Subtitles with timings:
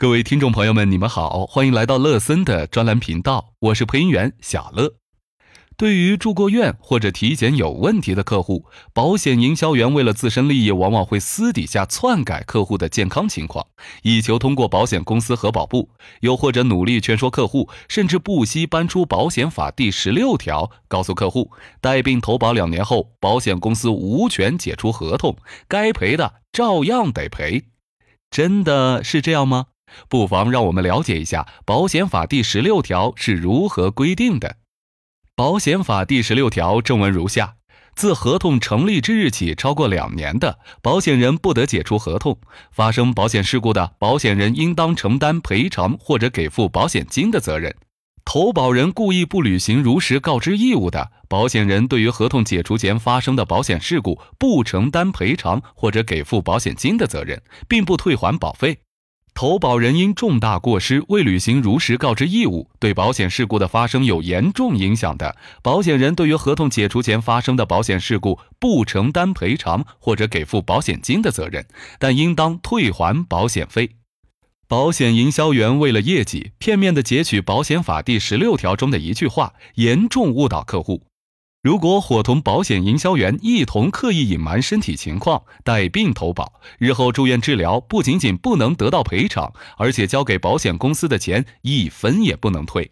[0.00, 4.94] 各位听众朋友们，你们好，欢迎来到乐森的专栏频道，我是配音员小乐。
[5.76, 13.66] 对于住过院或者体检有问题的客户，保险营销员为了自身利益，往往会私底下篡改客户的健康情况，
[14.02, 15.90] 以求通过保险公司核保部；
[16.22, 21.50] 又或者努力劝说客户，甚至不惜搬出保险法第十六条，告诉客户
[21.82, 25.36] 带病投保两年后，保险公司无权解除合同，
[25.68, 27.64] 该赔的照样得赔。
[28.30, 29.66] 真的是这样吗？
[30.08, 34.56] 不妨让我们了解一下保险法第十六条是如何规定的。
[35.36, 37.54] 保险法第十六条正文如下：
[37.94, 42.38] 自合同成立之日起超过两年的，保险人不得解除合同。
[42.70, 47.74] 发生保险事故的，保险人应当承担赔偿或者给付保险金的责任。
[48.22, 58.80] 投保人故意不履行如实告知义务的，保险人对于合同解除前发生的保险事故不承担赔偿或者给付保险金的责任，并不退还保费。
[59.40, 71.64] 投保人因重大过失未履行如实告知义务，对保险事故的发生有严重影响的，保险人对于合同解除前发生的保险事故不承担赔偿或者给付保险金的责任，
[71.98, 73.92] 但应当退还保险费。
[74.68, 81.04] 保险营销员为了业绩，片面的截取保险法第十六条中的一句话，严重误导客户。
[81.62, 92.90] 如果伙同保险营销员一同刻意隐瞒身体情况、带病投保，日后住院治疗不仅仅不能得到赔偿，而且交给保险公司的钱一分也不能退。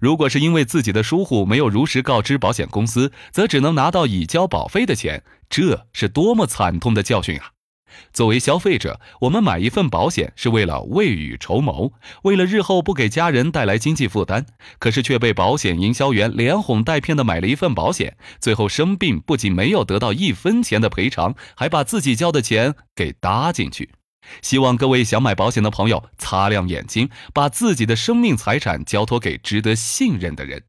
[0.00, 7.50] 如果是因为自己的疏忽没有如实告知保险公司，则只能拿到已交保费的钱，这是多么惨痛的教训啊！
[8.12, 11.92] 作为消费者，我们买一份保险是为了未雨绸缪，
[12.22, 14.46] 为了日后不给家人带来经济负担。
[14.78, 23.90] 可是却被保险营销员连哄带骗的买了一份保险，最后生病不仅没有得到一分钱的赔偿，还把自己交的钱给搭进去。
[24.42, 30.64] 希望各位想买保险的朋友擦亮眼睛，把自己的生命财产交托给值得信任的人。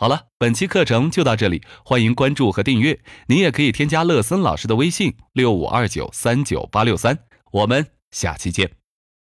[0.00, 2.98] 好了，本期课程就到这里，欢迎关注和订阅。
[3.26, 7.18] 您也可以添加乐森老师的微信六五二九三九八六三，
[7.52, 8.79] 我们下期见。